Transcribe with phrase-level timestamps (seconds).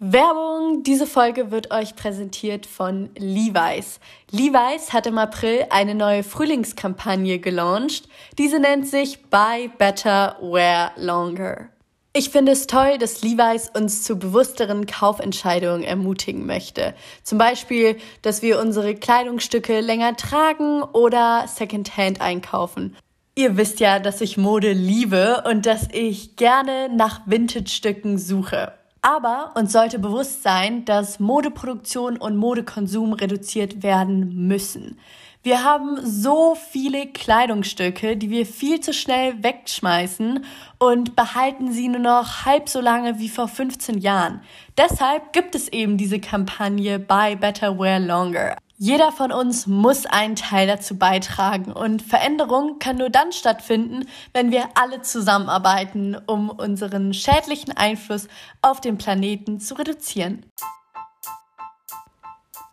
[0.00, 0.84] Werbung!
[0.84, 3.98] Diese Folge wird euch präsentiert von Levi's.
[4.30, 8.08] Levi's hat im April eine neue Frühlingskampagne gelauncht.
[8.38, 11.70] Diese nennt sich Buy Better, Wear Longer.
[12.12, 16.94] Ich finde es toll, dass Levi's uns zu bewussteren Kaufentscheidungen ermutigen möchte.
[17.24, 22.96] Zum Beispiel, dass wir unsere Kleidungsstücke länger tragen oder Secondhand einkaufen.
[23.34, 28.77] Ihr wisst ja, dass ich Mode liebe und dass ich gerne nach Vintage-Stücken suche.
[29.08, 34.98] Aber uns sollte bewusst sein, dass Modeproduktion und Modekonsum reduziert werden müssen.
[35.42, 40.44] Wir haben so viele Kleidungsstücke, die wir viel zu schnell wegschmeißen
[40.78, 44.42] und behalten sie nur noch halb so lange wie vor 15 Jahren.
[44.76, 48.58] Deshalb gibt es eben diese Kampagne Buy Better Wear Longer.
[48.80, 54.52] Jeder von uns muss einen Teil dazu beitragen und Veränderung kann nur dann stattfinden, wenn
[54.52, 58.28] wir alle zusammenarbeiten, um unseren schädlichen Einfluss
[58.62, 60.46] auf den Planeten zu reduzieren.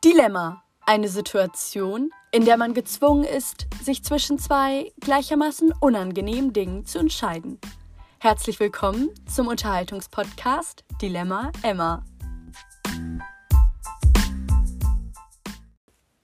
[0.04, 0.62] Dilemma.
[0.86, 7.60] Eine Situation, in der man gezwungen ist, sich zwischen zwei gleichermaßen unangenehmen Dingen zu entscheiden.
[8.20, 12.04] Herzlich willkommen zum Unterhaltungspodcast Dilemma Emma.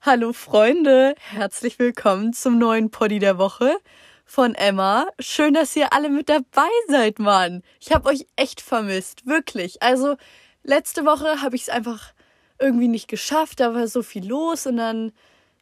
[0.03, 3.77] Hallo Freunde, herzlich willkommen zum neuen Poddy der Woche
[4.25, 5.05] von Emma.
[5.19, 7.61] Schön, dass ihr alle mit dabei seid, Mann.
[7.79, 9.83] Ich habe euch echt vermisst, wirklich.
[9.83, 10.15] Also
[10.63, 12.13] letzte Woche habe ich es einfach
[12.57, 15.11] irgendwie nicht geschafft, da war so viel los und dann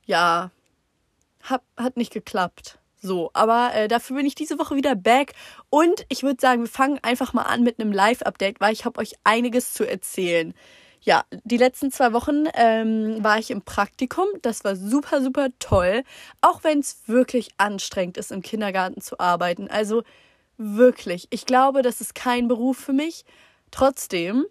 [0.05, 0.51] ja,
[1.43, 2.79] hab, hat nicht geklappt.
[3.01, 5.33] So, aber äh, dafür bin ich diese Woche wieder back
[5.69, 9.01] und ich würde sagen, wir fangen einfach mal an mit einem Live-Update, weil ich habe
[9.01, 10.53] euch einiges zu erzählen
[11.01, 14.25] ja, die letzten zwei Wochen ähm, war ich im Praktikum.
[14.41, 16.03] Das war super, super toll.
[16.41, 19.69] Auch wenn es wirklich anstrengend ist, im Kindergarten zu arbeiten.
[19.69, 20.03] Also
[20.57, 21.27] wirklich.
[21.29, 23.23] Ich glaube, das ist kein Beruf für mich.
[23.71, 24.45] Trotzdem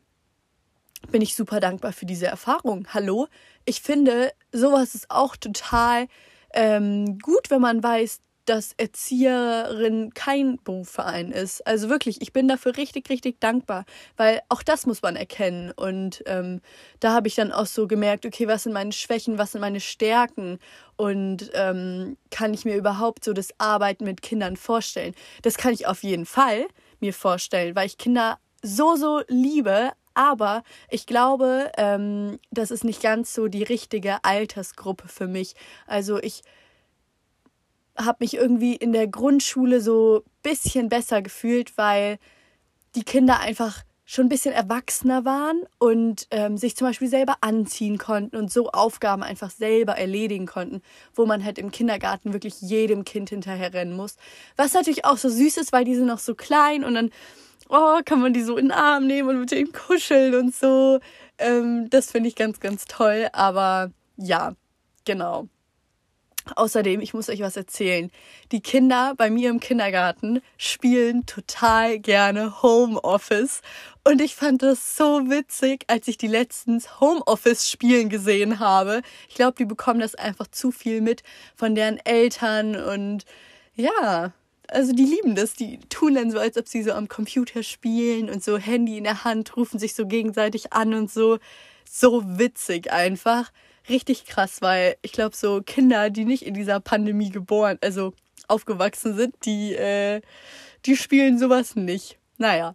[1.11, 2.87] bin ich super dankbar für diese Erfahrung.
[2.93, 3.29] Hallo?
[3.65, 6.09] Ich finde, sowas ist auch total
[6.55, 11.67] ähm, gut, wenn man weiß, dass Erzieherin kein Berufsverein ist.
[11.67, 13.85] Also wirklich, ich bin dafür richtig, richtig dankbar,
[14.17, 15.71] weil auch das muss man erkennen.
[15.73, 16.63] Und ähm,
[17.01, 19.81] da habe ich dann auch so gemerkt, okay, was sind meine Schwächen, was sind meine
[19.81, 20.59] Stärken
[20.97, 25.15] und ähm, kann ich mir überhaupt so das Arbeiten mit Kindern vorstellen?
[25.43, 26.67] Das kann ich auf jeden Fall
[27.01, 33.03] mir vorstellen, weil ich Kinder so, so liebe, aber ich glaube, ähm, das ist nicht
[33.03, 35.55] ganz so die richtige Altersgruppe für mich.
[35.87, 36.43] Also ich
[37.99, 42.19] habe mich irgendwie in der Grundschule so ein bisschen besser gefühlt, weil
[42.95, 47.99] die Kinder einfach schon ein bisschen erwachsener waren und ähm, sich zum Beispiel selber anziehen
[47.99, 50.81] konnten und so Aufgaben einfach selber erledigen konnten,
[51.15, 54.17] wo man halt im Kindergarten wirklich jedem Kind hinterher rennen muss.
[54.57, 57.11] Was natürlich auch so süß ist, weil die sind noch so klein und dann
[57.69, 61.01] oh, kann man die so in den Arm nehmen und mit denen kuscheln und so.
[61.39, 63.29] Ähm, das finde ich ganz, ganz toll.
[63.33, 64.55] Aber ja,
[65.05, 65.49] genau.
[66.57, 68.11] Außerdem, ich muss euch was erzählen.
[68.53, 73.63] Die Kinder bei mir im Kindergarten spielen total gerne Homeoffice.
[74.05, 79.03] Und ich fand das so witzig, als ich die letztens Homeoffice spielen gesehen habe.
[79.29, 81.23] Ich glaube, die bekommen das einfach zu viel mit
[81.55, 83.25] von deren Eltern und
[83.75, 84.33] ja,
[84.69, 85.55] also die lieben das.
[85.55, 89.05] Die tun dann so, als ob sie so am Computer spielen und so Handy in
[89.05, 91.39] der Hand, rufen sich so gegenseitig an und so.
[91.91, 93.51] So witzig einfach
[93.89, 98.13] richtig krass, weil ich glaube, so Kinder, die nicht in dieser Pandemie geboren, also
[98.49, 100.21] aufgewachsen sind, die, äh,
[100.87, 102.19] die spielen sowas nicht.
[102.39, 102.75] Naja.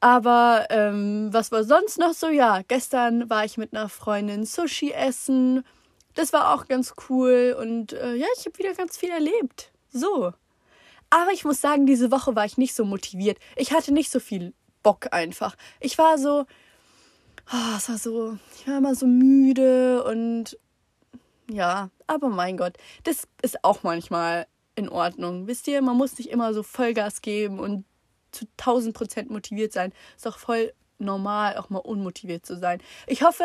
[0.00, 2.28] Aber ähm, was war sonst noch so?
[2.28, 5.64] Ja, gestern war ich mit einer Freundin Sushi essen.
[6.14, 9.72] Das war auch ganz cool und äh, ja, ich habe wieder ganz viel erlebt.
[9.90, 10.32] So.
[11.10, 13.38] Aber ich muss sagen, diese Woche war ich nicht so motiviert.
[13.56, 14.52] Ich hatte nicht so viel
[14.82, 15.56] Bock einfach.
[15.80, 16.44] Ich war so,
[17.52, 20.58] oh, es war so, ich war immer so müde und
[21.50, 24.46] ja, aber mein Gott, das ist auch manchmal
[24.76, 25.46] in Ordnung.
[25.46, 27.84] Wisst ihr, man muss nicht immer so Vollgas geben und
[28.32, 29.92] zu 1000 Prozent motiviert sein.
[30.16, 32.80] Ist auch voll normal, auch mal unmotiviert zu sein.
[33.06, 33.44] Ich hoffe,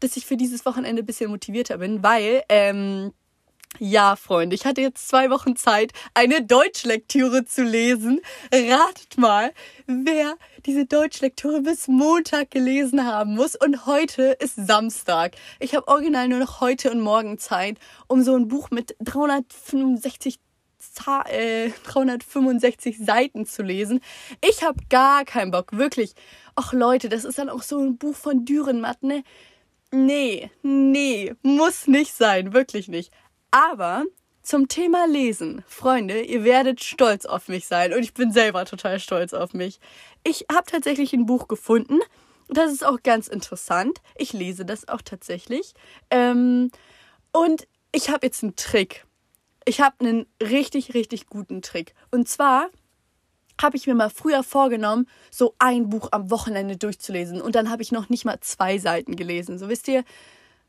[0.00, 3.12] dass ich für dieses Wochenende ein bisschen motivierter bin, weil ähm,
[3.78, 8.20] ja, Freunde, ich hatte jetzt zwei Wochen Zeit, eine Deutschlektüre zu lesen.
[8.52, 9.52] Ratet mal,
[9.86, 10.36] wer
[10.66, 13.54] diese Deutschlektüre bis Montag gelesen haben muss.
[13.56, 15.36] Und heute ist Samstag.
[15.60, 20.40] Ich habe original nur noch heute und morgen Zeit, um so ein Buch mit 365
[21.30, 24.00] äh, 365 Seiten zu lesen.
[24.46, 26.14] Ich habe gar keinen Bock, wirklich.
[26.54, 29.22] Ach Leute, das ist dann auch so ein Buch von Dürrenmatt, ne?
[29.92, 33.12] Nee, nee, muss nicht sein, wirklich nicht.
[33.50, 34.04] Aber
[34.42, 38.98] zum Thema Lesen, Freunde, ihr werdet stolz auf mich sein und ich bin selber total
[38.98, 39.80] stolz auf mich.
[40.24, 42.00] Ich habe tatsächlich ein Buch gefunden.
[42.48, 44.00] das ist auch ganz interessant.
[44.16, 45.74] Ich lese das auch tatsächlich.
[46.10, 46.70] Ähm,
[47.32, 49.04] und ich habe jetzt einen Trick.
[49.64, 51.94] Ich habe einen richtig, richtig guten Trick.
[52.10, 52.70] Und zwar
[53.60, 57.40] habe ich mir mal früher vorgenommen, so ein Buch am Wochenende durchzulesen.
[57.40, 59.58] Und dann habe ich noch nicht mal zwei Seiten gelesen.
[59.58, 60.02] So wisst ihr,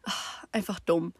[0.03, 1.13] ach, einfach dumm.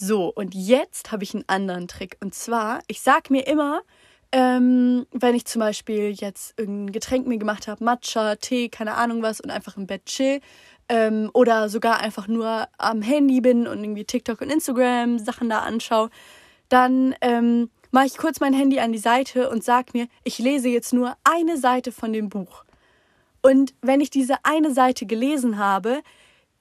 [0.00, 2.18] So, und jetzt habe ich einen anderen Trick.
[2.20, 3.82] Und zwar, ich sage mir immer,
[4.30, 9.22] ähm, wenn ich zum Beispiel jetzt irgendein Getränk mir gemacht habe, Matcha, Tee, keine Ahnung
[9.22, 10.40] was, und einfach im Bett chill,
[10.88, 15.62] ähm, oder sogar einfach nur am Handy bin und irgendwie TikTok und Instagram Sachen da
[15.62, 16.10] anschaue,
[16.68, 20.68] dann ähm, mache ich kurz mein Handy an die Seite und sage mir, ich lese
[20.68, 22.62] jetzt nur eine Seite von dem Buch.
[23.42, 26.02] Und wenn ich diese eine Seite gelesen habe,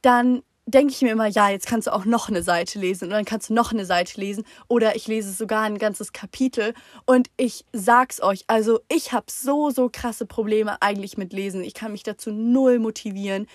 [0.02, 3.12] dann denke ich mir immer, ja, jetzt kannst du auch noch eine Seite lesen und
[3.12, 6.74] dann kannst du noch eine Seite lesen oder ich lese sogar ein ganzes Kapitel
[7.06, 11.64] und ich sag's euch, also ich habe so so krasse Probleme eigentlich mit lesen.
[11.64, 13.48] Ich kann mich dazu null motivieren.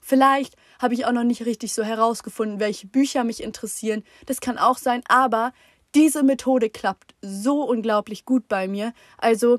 [0.00, 4.04] Vielleicht habe ich auch noch nicht richtig so herausgefunden, welche Bücher mich interessieren.
[4.26, 5.52] Das kann auch sein, aber
[5.96, 8.92] diese Methode klappt so unglaublich gut bei mir.
[9.18, 9.58] Also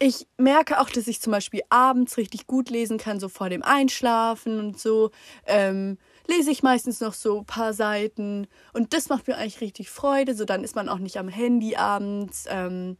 [0.00, 3.62] ich merke auch, dass ich zum Beispiel abends richtig gut lesen kann, so vor dem
[3.62, 5.10] Einschlafen und so.
[5.46, 5.98] Ähm,
[6.30, 10.34] lese ich meistens noch so ein paar Seiten und das macht mir eigentlich richtig Freude.
[10.34, 12.46] So dann ist man auch nicht am Handy abends.
[12.48, 12.96] Ähm,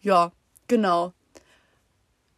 [0.00, 0.32] ja,
[0.66, 1.12] genau.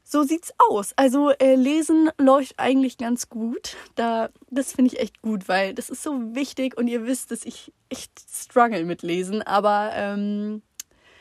[0.05, 0.93] So sieht's aus.
[0.97, 3.77] Also äh, lesen läuft eigentlich ganz gut.
[3.95, 7.45] Da, das finde ich echt gut, weil das ist so wichtig und ihr wisst, dass
[7.45, 9.41] ich echt struggle mit Lesen.
[9.41, 10.61] Aber ähm,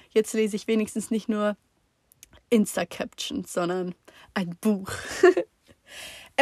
[0.09, 1.55] jetzt lese ich wenigstens nicht nur
[2.49, 3.95] Insta-Captions, sondern
[4.33, 4.91] ein Buch.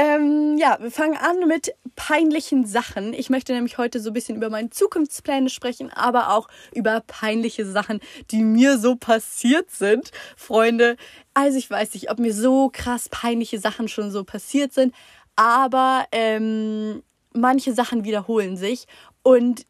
[0.01, 3.13] Ähm, ja, wir fangen an mit peinlichen Sachen.
[3.13, 7.65] Ich möchte nämlich heute so ein bisschen über meine Zukunftspläne sprechen, aber auch über peinliche
[7.65, 7.99] Sachen,
[8.31, 10.95] die mir so passiert sind, Freunde.
[11.33, 14.95] Also ich weiß nicht, ob mir so krass peinliche Sachen schon so passiert sind,
[15.35, 17.03] aber ähm,
[17.33, 18.85] manche Sachen wiederholen sich
[19.21, 19.65] und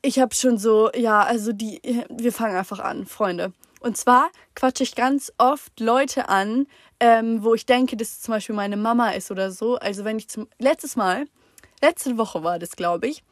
[0.00, 3.52] ich habe schon so, ja, also die, wir fangen einfach an, Freunde.
[3.80, 6.66] Und zwar quatsche ich ganz oft Leute an,
[7.00, 9.76] ähm, wo ich denke, dass es zum Beispiel meine Mama ist oder so.
[9.76, 11.26] Also wenn ich zum letztes Mal,
[11.80, 13.24] letzte Woche war das, glaube ich,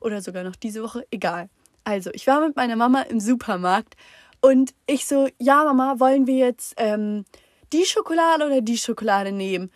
[0.00, 1.48] oder sogar noch diese Woche, egal.
[1.84, 3.96] Also ich war mit meiner Mama im Supermarkt
[4.42, 7.24] und ich so, ja Mama, wollen wir jetzt ähm,
[7.72, 9.70] die Schokolade oder die Schokolade nehmen?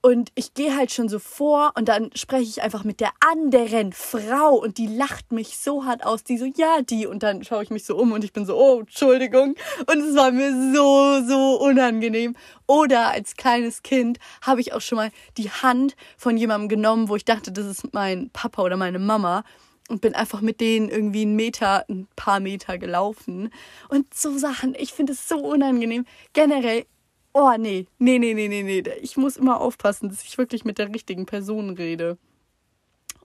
[0.00, 3.92] Und ich gehe halt schon so vor und dann spreche ich einfach mit der anderen
[3.92, 6.22] Frau und die lacht mich so hart aus.
[6.22, 7.06] Die so, ja, die.
[7.06, 9.56] Und dann schaue ich mich so um und ich bin so, oh, Entschuldigung.
[9.80, 12.36] Und es war mir so, so unangenehm.
[12.68, 17.16] Oder als kleines Kind habe ich auch schon mal die Hand von jemandem genommen, wo
[17.16, 19.42] ich dachte, das ist mein Papa oder meine Mama
[19.88, 23.50] und bin einfach mit denen irgendwie einen Meter, ein paar Meter gelaufen.
[23.88, 26.04] Und so Sachen, ich finde es so unangenehm.
[26.34, 26.86] Generell
[27.32, 28.82] oh nee, nee, nee, nee, nee, nee.
[29.00, 32.18] Ich muss immer aufpassen, dass ich wirklich mit der richtigen Person rede.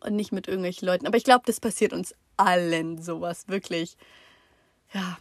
[0.01, 1.07] Und nicht mit irgendwelchen Leuten.
[1.07, 3.95] Aber ich glaube, das passiert uns allen sowas, wirklich.
[4.93, 5.17] Ja.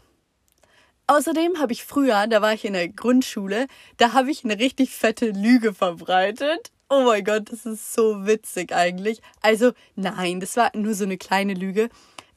[1.06, 4.90] Außerdem habe ich früher, da war ich in der Grundschule, da habe ich eine richtig
[4.90, 6.72] fette Lüge verbreitet.
[6.88, 9.20] Oh mein Gott, das ist so witzig eigentlich.
[9.40, 11.88] Also nein, das war nur so eine kleine Lüge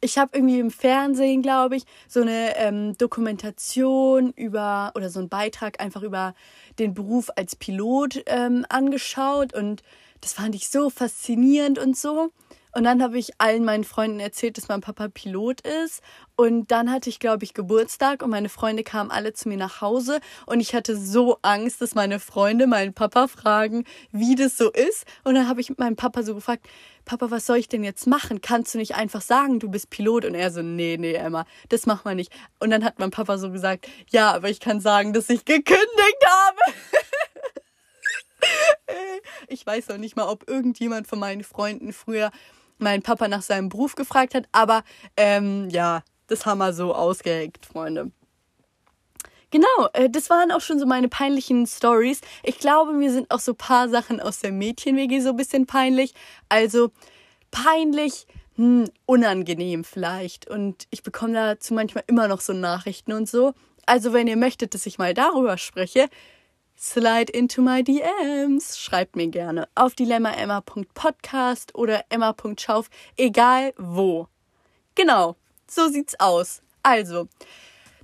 [0.05, 5.29] ich habe irgendwie im Fernsehen, glaube ich, so eine ähm, Dokumentation über oder so einen
[5.29, 6.35] Beitrag einfach über
[6.79, 9.81] den Beruf als Pilot ähm, angeschaut und
[10.21, 12.31] das fand ich so faszinierend und so.
[12.75, 16.01] Und dann habe ich allen meinen Freunden erzählt, dass mein Papa Pilot ist.
[16.35, 19.79] Und dann hatte ich, glaube ich, Geburtstag und meine Freunde kamen alle zu mir nach
[19.79, 20.19] Hause.
[20.45, 25.05] Und ich hatte so Angst, dass meine Freunde meinen Papa fragen, wie das so ist.
[25.23, 26.67] Und dann habe ich meinen Papa so gefragt,
[27.05, 28.41] Papa, was soll ich denn jetzt machen?
[28.41, 30.25] Kannst du nicht einfach sagen, du bist Pilot?
[30.25, 32.31] Und er so, nee, nee, Emma, das macht man nicht.
[32.59, 36.25] Und dann hat mein Papa so gesagt, ja, aber ich kann sagen, dass ich gekündigt
[36.27, 36.59] habe.
[39.47, 42.31] ich weiß noch nicht mal, ob irgendjemand von meinen Freunden früher
[42.77, 44.83] meinen Papa nach seinem Beruf gefragt hat, aber
[45.15, 48.11] ähm, ja, das haben wir so ausgeheckt, Freunde.
[49.55, 52.19] Genau, äh, das waren auch schon so meine peinlichen Stories.
[52.43, 55.65] Ich glaube, mir sind auch so ein paar Sachen aus der Mädchen-WG so ein bisschen
[55.65, 56.13] peinlich.
[56.49, 56.91] Also
[57.51, 60.49] peinlich, hm, unangenehm vielleicht.
[60.49, 63.53] Und ich bekomme dazu manchmal immer noch so Nachrichten und so.
[63.85, 66.09] Also wenn ihr möchtet, dass ich mal darüber spreche,
[66.77, 68.77] Slide into my DMs.
[68.77, 74.27] Schreibt mir gerne auf dilemmaemma.podcast oder emma.schauf, egal wo.
[74.95, 76.61] Genau, so sieht's aus.
[76.83, 77.29] Also,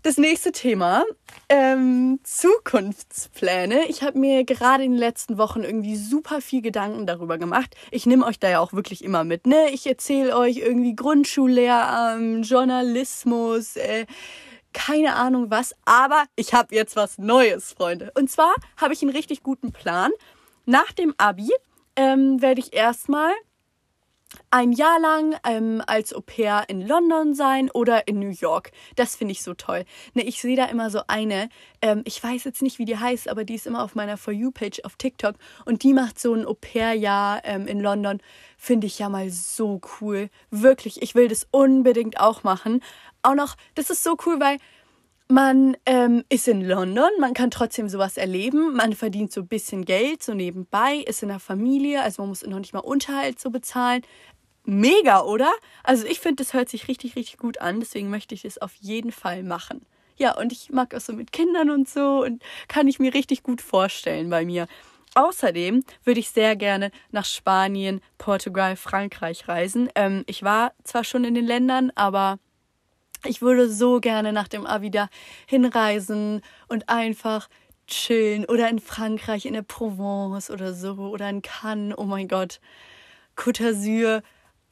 [0.03, 1.03] das nächste Thema,
[1.47, 3.85] ähm, Zukunftspläne.
[3.87, 7.75] Ich habe mir gerade in den letzten Wochen irgendwie super viel Gedanken darüber gemacht.
[7.91, 9.69] Ich nehme euch da ja auch wirklich immer mit, ne?
[9.71, 14.05] Ich erzähle euch irgendwie Grundschullehramt, Journalismus, äh,
[14.73, 18.11] keine Ahnung was, aber ich habe jetzt was Neues, Freunde.
[18.15, 20.11] Und zwar habe ich einen richtig guten Plan.
[20.65, 21.49] Nach dem Abi
[21.95, 23.31] ähm, werde ich erstmal
[24.49, 28.71] ein Jahr lang ähm, als Au pair in London sein oder in New York.
[28.95, 29.85] Das finde ich so toll.
[30.13, 31.49] Ne, ich sehe da immer so eine,
[31.81, 34.33] ähm, ich weiß jetzt nicht, wie die heißt, aber die ist immer auf meiner For
[34.33, 35.35] You-Page auf TikTok
[35.65, 38.19] und die macht so ein Au pair-Jahr ähm, in London.
[38.57, 40.29] Finde ich ja mal so cool.
[40.49, 42.81] Wirklich, ich will das unbedingt auch machen.
[43.23, 44.57] Auch noch, das ist so cool, weil
[45.31, 49.85] man ähm, ist in London, man kann trotzdem sowas erleben, man verdient so ein bisschen
[49.85, 53.49] Geld so nebenbei, ist in der Familie, also man muss noch nicht mal Unterhalt so
[53.49, 54.01] bezahlen.
[54.63, 55.51] Mega, oder?
[55.83, 58.75] Also ich finde, das hört sich richtig, richtig gut an, deswegen möchte ich es auf
[58.75, 59.85] jeden Fall machen.
[60.17, 63.41] Ja, und ich mag auch so mit Kindern und so und kann ich mir richtig
[63.41, 64.67] gut vorstellen bei mir.
[65.15, 69.89] Außerdem würde ich sehr gerne nach Spanien, Portugal, Frankreich reisen.
[69.95, 72.37] Ähm, ich war zwar schon in den Ländern, aber
[73.25, 75.09] ich würde so gerne nach dem Abi da
[75.45, 77.49] hinreisen und einfach
[77.87, 81.97] chillen oder in Frankreich, in der Provence oder so oder in Cannes.
[81.97, 82.59] Oh mein Gott.
[83.35, 84.23] Côte d'Azur,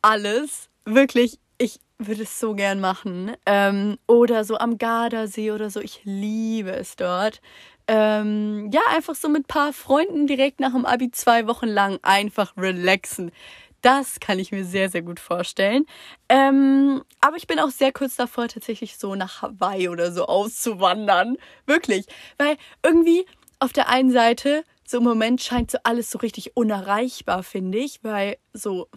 [0.01, 0.69] alles.
[0.85, 3.33] Wirklich, ich würde es so gern machen.
[3.45, 5.79] Ähm, oder so am Gardasee oder so.
[5.79, 7.41] Ich liebe es dort.
[7.87, 11.99] Ähm, ja, einfach so mit ein paar Freunden direkt nach dem Abi zwei Wochen lang
[12.03, 13.31] einfach relaxen.
[13.81, 15.85] Das kann ich mir sehr, sehr gut vorstellen.
[16.27, 21.37] Ähm, aber ich bin auch sehr kurz davor, tatsächlich so nach Hawaii oder so auszuwandern.
[21.65, 22.05] Wirklich.
[22.37, 23.25] Weil irgendwie
[23.59, 28.03] auf der einen Seite, so im Moment scheint so alles so richtig unerreichbar, finde ich,
[28.03, 28.87] weil so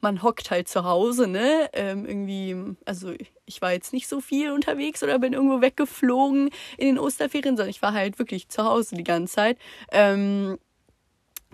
[0.00, 1.68] man hockt halt zu Hause, ne?
[1.72, 3.12] Ähm, irgendwie, also
[3.44, 7.70] ich war jetzt nicht so viel unterwegs oder bin irgendwo weggeflogen in den Osterferien, sondern
[7.70, 9.58] ich war halt wirklich zu Hause die ganze Zeit.
[9.90, 10.58] Ähm,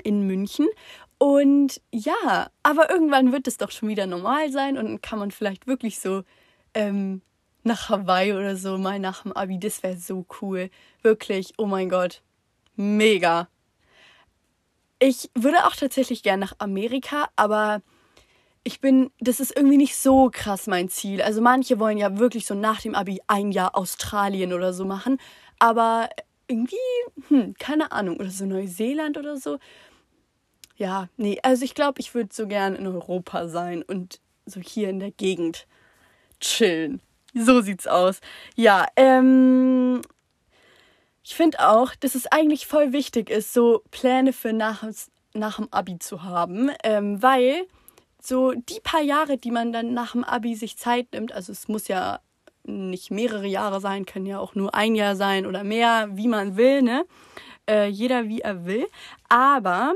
[0.03, 0.69] in München.
[1.23, 5.69] Und ja, aber irgendwann wird es doch schon wieder normal sein und kann man vielleicht
[5.69, 6.25] wirklich so
[6.75, 7.23] ähm,
[7.63, 9.61] nach Hawaii oder so mal nach dem Abi.
[9.61, 10.69] Das wäre so cool.
[11.01, 12.23] Wirklich, oh mein Gott.
[12.75, 13.47] Mega.
[14.99, 17.83] Ich würde auch tatsächlich gern nach Amerika, aber
[18.65, 21.23] ich bin, das ist irgendwie nicht so krass mein Ziel.
[21.23, 25.19] Also manche wollen ja wirklich so nach dem Abi ein Jahr Australien oder so machen,
[25.61, 26.09] aber
[26.49, 26.75] irgendwie,
[27.29, 29.61] hm, keine Ahnung, oder so Neuseeland oder so
[30.77, 34.89] ja, nee, also ich glaube, ich würde so gern in Europa sein und so hier
[34.91, 35.67] in der Gegend
[36.41, 37.01] chillen.
[37.35, 38.21] So sieht's aus.
[38.57, 40.03] Ja, ähm,
[41.25, 44.85] ich finde auch, dass es eigentlich voll wichtig ist, so Pläne für nach,
[45.35, 47.67] nach dem Abi zu haben, ähm, weil
[48.21, 51.69] so die paar Jahre, die man dann nach dem Abi sich Zeit nimmt, also es
[51.69, 52.21] muss ja
[52.65, 56.57] nicht mehrere Jahre sein, können ja auch nur ein Jahr sein oder mehr, wie man
[56.57, 57.05] will, ne?
[57.69, 58.87] Äh, jeder wie er will.
[59.29, 59.95] Aber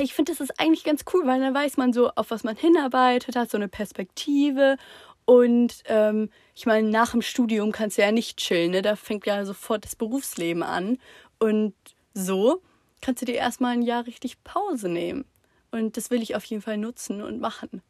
[0.00, 2.56] ich finde, das ist eigentlich ganz cool, weil dann weiß man so, auf was man
[2.56, 4.76] hinarbeitet, hat so eine Perspektive.
[5.24, 8.82] Und ähm, ich meine, nach dem Studium kannst du ja nicht chillen, ne?
[8.82, 10.98] Da fängt ja sofort das Berufsleben an.
[11.38, 11.74] Und
[12.14, 12.62] so
[13.00, 15.24] kannst du dir erstmal ein Jahr richtig Pause nehmen.
[15.70, 17.82] Und das will ich auf jeden Fall nutzen und machen.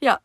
[0.00, 0.20] Ja.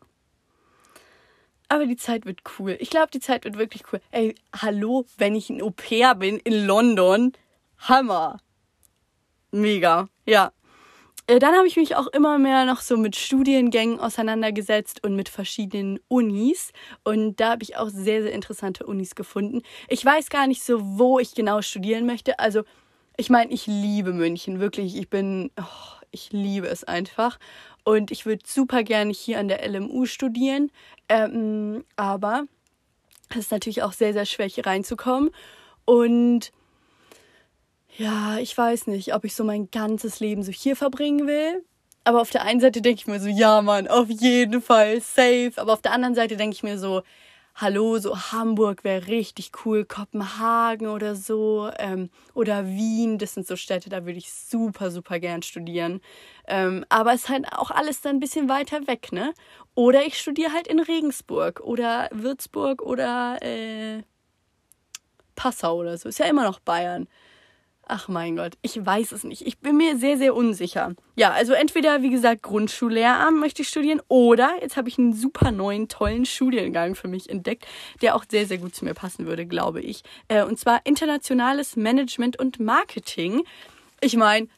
[1.68, 2.76] Aber die Zeit wird cool.
[2.78, 4.00] Ich glaube, die Zeit wird wirklich cool.
[4.10, 7.32] Ey, hallo, wenn ich ein Au pair bin in London.
[7.78, 8.38] Hammer.
[9.50, 10.08] Mega.
[10.26, 10.52] Ja.
[11.26, 15.28] Äh, dann habe ich mich auch immer mehr noch so mit Studiengängen auseinandergesetzt und mit
[15.28, 16.72] verschiedenen Unis.
[17.02, 19.62] Und da habe ich auch sehr, sehr interessante Unis gefunden.
[19.88, 22.38] Ich weiß gar nicht so, wo ich genau studieren möchte.
[22.38, 22.64] Also,
[23.16, 24.96] ich meine, ich liebe München, wirklich.
[24.96, 27.38] Ich bin, oh, ich liebe es einfach.
[27.84, 30.70] Und ich würde super gerne hier an der LMU studieren.
[31.08, 32.44] Ähm, aber
[33.30, 35.30] es ist natürlich auch sehr, sehr schwer, hier reinzukommen.
[35.86, 36.52] Und
[37.96, 41.64] ja, ich weiß nicht, ob ich so mein ganzes Leben so hier verbringen will.
[42.04, 45.52] Aber auf der einen Seite denke ich mir so, ja, Mann, auf jeden Fall safe.
[45.56, 47.02] Aber auf der anderen Seite denke ich mir so,
[47.54, 53.54] hallo, so Hamburg wäre richtig cool, Kopenhagen oder so, ähm, oder Wien, das sind so
[53.56, 56.00] Städte, da würde ich super, super gern studieren.
[56.48, 59.32] Ähm, aber es ist halt auch alles dann ein bisschen weiter weg, ne?
[59.74, 64.02] Oder ich studiere halt in Regensburg oder Würzburg oder äh,
[65.36, 66.08] Passau oder so.
[66.08, 67.08] Ist ja immer noch Bayern.
[67.86, 69.46] Ach mein Gott, ich weiß es nicht.
[69.46, 70.94] Ich bin mir sehr, sehr unsicher.
[71.16, 75.50] Ja, also entweder, wie gesagt, Grundschullehramt möchte ich studieren oder jetzt habe ich einen super
[75.50, 77.66] neuen, tollen Studiengang für mich entdeckt,
[78.00, 80.02] der auch sehr, sehr gut zu mir passen würde, glaube ich.
[80.28, 83.42] Äh, und zwar internationales Management und Marketing.
[84.00, 84.48] Ich meine,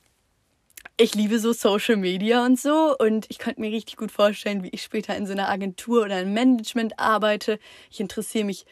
[0.97, 4.71] ich liebe so Social Media und so und ich könnte mir richtig gut vorstellen, wie
[4.71, 7.59] ich später in so einer Agentur oder im Management arbeite.
[7.91, 8.67] Ich interessiere mich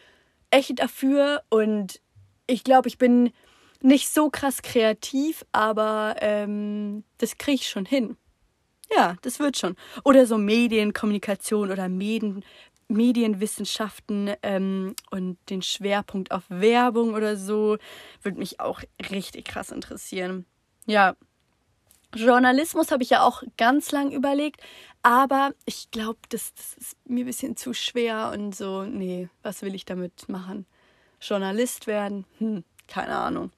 [0.51, 2.01] echt dafür und
[2.47, 3.33] ich glaube, ich bin
[3.85, 8.17] nicht so krass kreativ, aber ähm, das kriege ich schon hin.
[8.95, 9.77] Ja, das wird schon.
[10.05, 12.45] Oder so Medienkommunikation oder Medien,
[12.89, 17.77] Medienwissenschaften ähm, und den Schwerpunkt auf Werbung oder so
[18.23, 20.47] würde mich auch richtig krass interessieren.
[20.87, 21.15] Ja.
[22.15, 24.63] Journalismus habe ich ja auch ganz lang überlegt,
[25.03, 29.63] aber ich glaube, das, das ist mir ein bisschen zu schwer und so, nee, was
[29.63, 30.65] will ich damit machen?
[31.21, 32.25] Journalist werden?
[32.39, 33.51] Hm, keine Ahnung.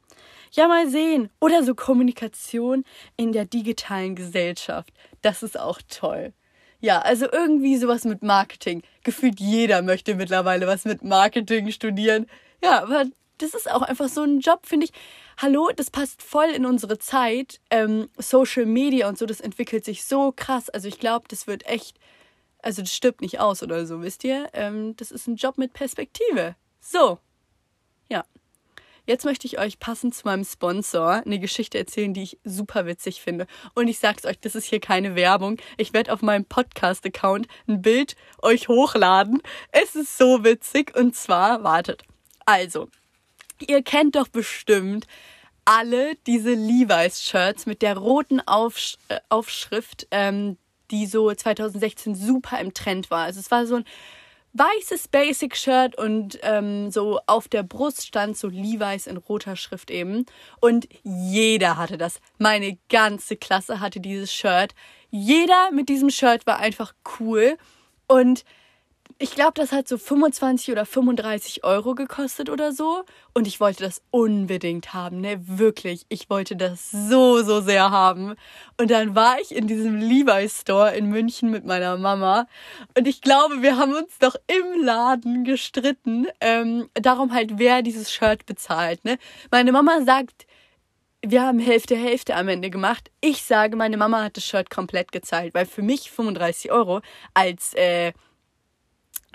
[0.52, 1.30] Ja, mal sehen.
[1.40, 2.84] Oder so Kommunikation
[3.16, 4.92] in der digitalen Gesellschaft.
[5.22, 6.32] Das ist auch toll.
[6.80, 8.82] Ja, also irgendwie sowas mit Marketing.
[9.02, 12.26] Gefühlt jeder möchte mittlerweile was mit Marketing studieren.
[12.62, 13.04] Ja, aber
[13.38, 14.92] das ist auch einfach so ein Job, finde ich.
[15.38, 17.60] Hallo, das passt voll in unsere Zeit.
[17.70, 20.70] Ähm, Social Media und so, das entwickelt sich so krass.
[20.70, 21.98] Also ich glaube, das wird echt,
[22.62, 24.48] also das stirbt nicht aus oder so, wisst ihr?
[24.52, 26.56] Ähm, das ist ein Job mit Perspektive.
[26.80, 27.18] So.
[29.06, 33.20] Jetzt möchte ich euch passend zu meinem Sponsor eine Geschichte erzählen, die ich super witzig
[33.20, 33.46] finde.
[33.74, 35.58] Und ich sag's euch, das ist hier keine Werbung.
[35.76, 39.40] Ich werde auf meinem Podcast-Account ein Bild euch hochladen.
[39.70, 40.96] Es ist so witzig.
[40.96, 42.02] Und zwar, wartet.
[42.46, 42.88] Also,
[43.60, 45.06] ihr kennt doch bestimmt
[45.64, 50.56] alle diese Levi's-Shirts mit der roten Aufsch äh, Aufschrift, ähm,
[50.90, 53.24] die so 2016 super im Trend war.
[53.24, 53.84] Also es war so ein
[54.58, 60.26] weißes Basic-Shirt und ähm, so auf der Brust stand so Levi's in roter Schrift eben.
[60.60, 62.20] Und jeder hatte das.
[62.38, 64.74] Meine ganze Klasse hatte dieses Shirt.
[65.10, 67.56] Jeder mit diesem Shirt war einfach cool.
[68.06, 68.44] Und
[69.18, 73.04] ich glaube, das hat so 25 oder 35 Euro gekostet oder so.
[73.32, 75.40] Und ich wollte das unbedingt haben, ne?
[75.46, 76.04] Wirklich.
[76.10, 78.34] Ich wollte das so, so sehr haben.
[78.78, 82.46] Und dann war ich in diesem Levi's Store in München mit meiner Mama.
[82.96, 88.12] Und ich glaube, wir haben uns doch im Laden gestritten, ähm, darum halt, wer dieses
[88.12, 89.16] Shirt bezahlt, ne?
[89.50, 90.46] Meine Mama sagt,
[91.24, 93.10] wir haben Hälfte, Hälfte am Ende gemacht.
[93.20, 97.00] Ich sage, meine Mama hat das Shirt komplett gezahlt, weil für mich 35 Euro
[97.34, 98.12] als, äh,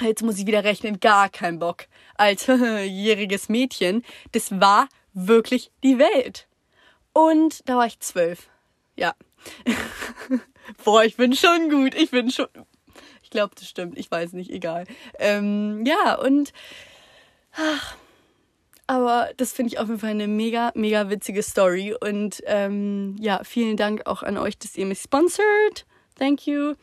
[0.01, 1.85] jetzt muss ich wieder rechnen, gar kein Bock.
[2.15, 6.47] Als jähriges Mädchen, das war wirklich die Welt.
[7.13, 8.49] Und da war ich zwölf.
[8.95, 9.13] Ja.
[10.83, 11.95] Boah, ich bin schon gut.
[11.95, 12.47] Ich bin schon.
[13.21, 13.97] Ich glaube, das stimmt.
[13.97, 14.85] Ich weiß nicht, egal.
[15.19, 16.53] Ähm, ja, und.
[17.53, 17.95] Ach,
[18.87, 21.95] aber das finde ich auf jeden Fall eine mega, mega witzige Story.
[21.99, 25.85] Und ähm, ja, vielen Dank auch an euch, dass ihr mich sponsert.
[26.17, 26.75] Thank you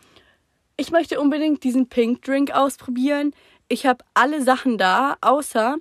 [0.79, 3.35] ich möchte unbedingt diesen Pink Drink ausprobieren.
[3.69, 5.77] Ich habe alle Sachen da, außer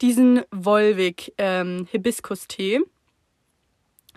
[0.00, 2.80] diesen Volvic ähm, Hibiskus-Tee.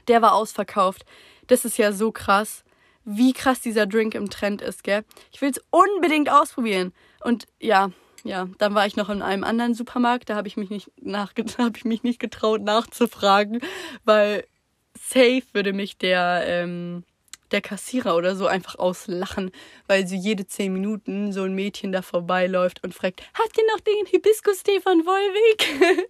[0.07, 1.03] Der war ausverkauft.
[1.47, 2.63] Das ist ja so krass,
[3.03, 5.03] wie krass dieser Drink im Trend ist, gell?
[5.31, 6.93] Ich will es unbedingt ausprobieren.
[7.23, 7.89] Und ja,
[8.23, 10.91] ja, dann war ich noch in einem anderen Supermarkt, da habe ich mich nicht
[11.75, 13.61] ich mich nicht getraut nachzufragen,
[14.05, 14.45] weil
[14.93, 17.03] safe würde mich der ähm,
[17.51, 19.51] der Kassierer oder so einfach auslachen,
[19.87, 23.79] weil so jede zehn Minuten so ein Mädchen da vorbeiläuft und fragt, habt ihr noch
[23.79, 26.09] den Hibiskus-Tee von Wolwig?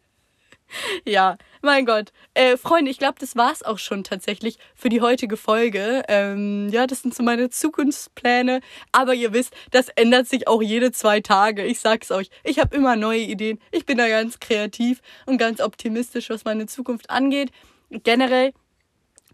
[1.05, 2.11] ja, mein Gott.
[2.33, 6.03] Äh, Freunde, ich glaube, das war's auch schon tatsächlich für die heutige Folge.
[6.07, 8.61] Ähm, ja, das sind so meine Zukunftspläne.
[8.91, 11.63] Aber ihr wisst, das ändert sich auch jede zwei Tage.
[11.63, 12.29] Ich sag's euch.
[12.43, 13.59] Ich habe immer neue Ideen.
[13.71, 17.51] Ich bin da ganz kreativ und ganz optimistisch, was meine Zukunft angeht.
[17.89, 18.53] Generell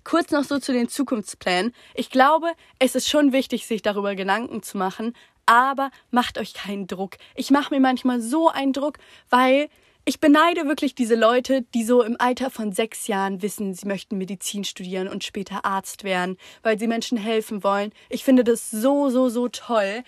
[0.06, 1.74] kurz noch so zu den Zukunftsplänen.
[1.94, 2.48] Ich glaube,
[2.80, 5.14] es ist schon wichtig, sich darüber Gedanken zu machen,
[5.46, 7.18] aber macht euch keinen Druck.
[7.36, 8.98] Ich mache mir manchmal so einen Druck,
[9.30, 9.68] weil
[10.06, 14.18] ich beneide wirklich diese Leute, die so im Alter von sechs Jahren wissen, sie möchten
[14.18, 17.92] Medizin studieren und später Arzt werden, weil sie Menschen helfen wollen.
[18.10, 20.04] Ich finde das so, so, so toll.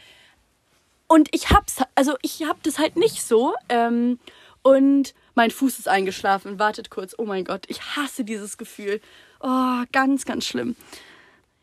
[1.07, 3.55] Und ich hab's, also ich hab das halt nicht so.
[3.69, 4.19] Ähm,
[4.61, 6.57] und mein Fuß ist eingeschlafen.
[6.57, 7.13] Wartet kurz.
[7.17, 8.99] Oh mein Gott, ich hasse dieses Gefühl.
[9.39, 10.75] Oh, ganz, ganz schlimm.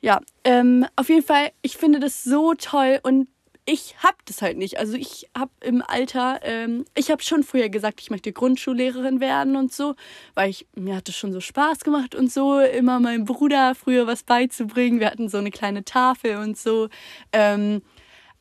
[0.01, 3.27] Ja, ähm, auf jeden Fall, ich finde das so toll und
[3.67, 4.79] ich hab das halt nicht.
[4.79, 9.57] Also ich hab im Alter, ähm, ich habe schon früher gesagt, ich möchte Grundschullehrerin werden
[9.57, 9.97] und so,
[10.35, 14.07] weil ich mir hat es schon so Spaß gemacht und so, immer meinem Bruder früher
[14.07, 15.01] was beizubringen.
[15.01, 16.91] Wir hatten so eine kleine Tafel und so.
[17.33, 17.83] Ähm,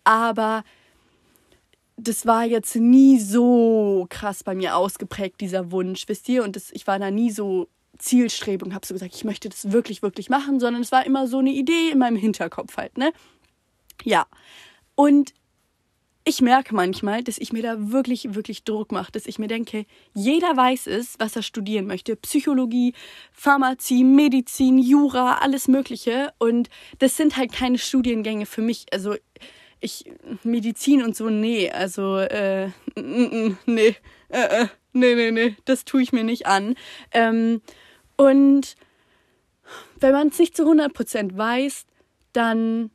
[0.04, 0.64] aber
[1.98, 6.44] das war jetzt nie so krass bei mir ausgeprägt, dieser Wunsch, wisst ihr?
[6.44, 10.02] Und das, ich war da nie so Zielstrebung, habe so gesagt, ich möchte das wirklich,
[10.02, 13.14] wirklich machen, sondern es war immer so eine Idee in meinem Hinterkopf halt, ne?
[14.04, 14.26] Ja.
[14.96, 15.34] Und
[16.26, 19.86] ich merke manchmal, dass ich mir da wirklich, wirklich Druck mache, dass ich mir denke,
[20.14, 22.16] jeder weiß es, was er studieren möchte.
[22.16, 22.94] Psychologie,
[23.34, 26.34] Pharmazie, Medizin, Jura, alles Mögliche.
[26.40, 28.86] Und das sind halt keine Studiengänge für mich.
[28.94, 29.16] Also
[29.84, 30.06] ich,
[30.44, 33.96] Medizin und so, nee, also, äh, nee,
[34.30, 36.76] äh, äh, nee, nee, nee, das tue ich mir nicht an.
[37.12, 37.62] Ähm,
[38.16, 38.76] und
[40.00, 41.86] wenn man es nicht zu 100% weiß,
[42.34, 42.92] dann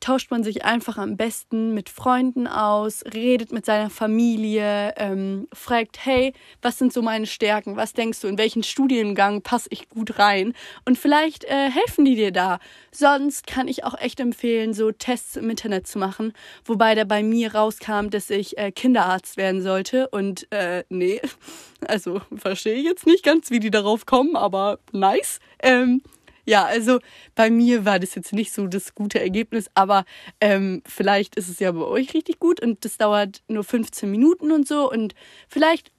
[0.00, 6.04] tauscht man sich einfach am besten mit Freunden aus, redet mit seiner Familie, ähm, fragt,
[6.04, 6.32] hey,
[6.62, 7.76] was sind so meine Stärken?
[7.76, 10.54] Was denkst du, in welchen Studiengang passe ich gut rein?
[10.84, 12.58] Und vielleicht äh, helfen die dir da.
[12.90, 16.32] Sonst kann ich auch echt empfehlen, so Tests im Internet zu machen,
[16.64, 20.08] wobei da bei mir rauskam, dass ich äh, Kinderarzt werden sollte.
[20.08, 21.20] Und äh, nee,
[21.86, 25.40] also verstehe ich jetzt nicht ganz, wie die darauf kommen, aber nice.
[25.62, 26.02] Ähm,
[26.46, 27.00] ja, also
[27.34, 30.04] bei mir war das jetzt nicht so das gute Ergebnis, aber
[30.40, 34.52] ähm, vielleicht ist es ja bei euch richtig gut und das dauert nur 15 Minuten
[34.52, 35.14] und so und
[35.48, 35.90] vielleicht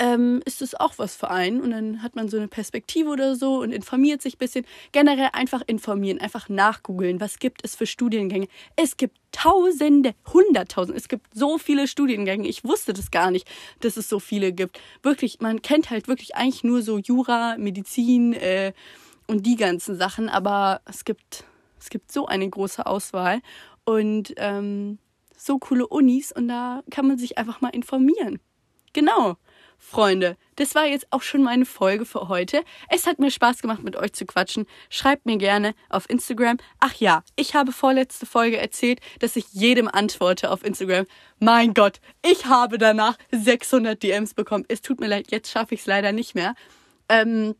[0.00, 3.36] ähm, ist es auch was für einen und dann hat man so eine Perspektive oder
[3.36, 4.64] so und informiert sich ein bisschen.
[4.92, 8.48] Generell einfach informieren, einfach nachgoogeln, was gibt es für Studiengänge.
[8.76, 12.48] Es gibt Tausende, Hunderttausend, es gibt so viele Studiengänge.
[12.48, 13.46] Ich wusste das gar nicht,
[13.80, 14.80] dass es so viele gibt.
[15.02, 18.72] Wirklich, man kennt halt wirklich eigentlich nur so Jura, Medizin, äh,
[19.30, 21.44] und die ganzen Sachen, aber es gibt,
[21.78, 23.40] es gibt so eine große Auswahl
[23.84, 24.98] und ähm,
[25.36, 28.40] so coole Unis und da kann man sich einfach mal informieren.
[28.92, 29.36] Genau.
[29.78, 32.62] Freunde, das war jetzt auch schon meine Folge für heute.
[32.90, 34.66] Es hat mir Spaß gemacht, mit euch zu quatschen.
[34.90, 36.58] Schreibt mir gerne auf Instagram.
[36.80, 41.06] Ach ja, ich habe vorletzte Folge erzählt, dass ich jedem antworte auf Instagram.
[41.38, 44.66] Mein Gott, ich habe danach 600 DMs bekommen.
[44.68, 46.54] Es tut mir leid, jetzt schaffe ich es leider nicht mehr.
[47.08, 47.54] Ähm,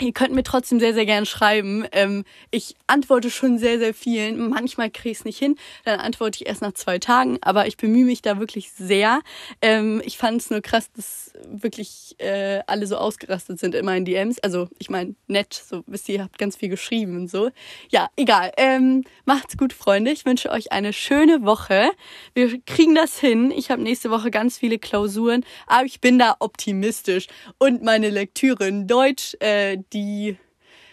[0.00, 1.84] Ihr könnt mir trotzdem sehr, sehr gerne schreiben.
[1.92, 4.48] Ähm, ich antworte schon sehr, sehr vielen.
[4.48, 5.56] Manchmal kriege ich es nicht hin.
[5.84, 7.38] Dann antworte ich erst nach zwei Tagen.
[7.42, 9.20] Aber ich bemühe mich da wirklich sehr.
[9.60, 14.06] Ähm, ich fand es nur krass, dass wirklich äh, alle so ausgerastet sind in meinen
[14.06, 14.38] DMs.
[14.38, 17.50] Also ich meine, nett, so wisst ihr, ihr habt ganz viel geschrieben und so.
[17.90, 18.52] Ja, egal.
[18.56, 20.12] Ähm, macht's gut, Freunde.
[20.12, 21.90] Ich wünsche euch eine schöne Woche.
[22.32, 23.50] Wir kriegen das hin.
[23.50, 25.44] Ich habe nächste Woche ganz viele Klausuren.
[25.66, 27.26] Aber ich bin da optimistisch.
[27.58, 30.36] Und meine Lektüre in Deutsch, äh, die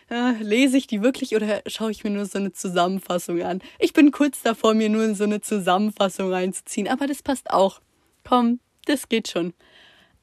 [0.10, 3.62] äh, lese ich die wirklich oder schaue ich mir nur so eine Zusammenfassung an?
[3.80, 7.82] Ich bin kurz davor, mir nur so eine Zusammenfassung reinzuziehen, aber das passt auch.
[8.24, 9.54] Komm, das geht schon.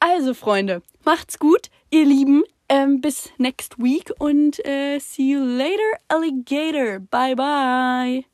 [0.00, 2.44] Also, Freunde, macht's gut, ihr Lieben.
[2.66, 6.98] Ähm, bis next week und äh, see you later, Alligator.
[7.10, 8.33] Bye bye.